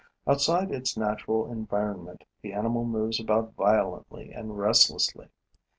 Outside 0.25 0.71
its 0.71 0.97
natural 0.97 1.51
environment, 1.51 2.23
the 2.41 2.53
animal 2.53 2.85
moves 2.85 3.19
about 3.19 3.53
violently 3.53 4.31
and 4.31 4.57
restlessly. 4.57 5.27